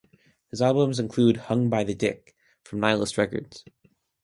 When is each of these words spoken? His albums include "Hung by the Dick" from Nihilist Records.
His 0.49 0.63
albums 0.63 0.97
include 0.97 1.37
"Hung 1.45 1.69
by 1.69 1.83
the 1.83 1.93
Dick" 1.93 2.35
from 2.63 2.79
Nihilist 2.79 3.19
Records. 3.19 3.63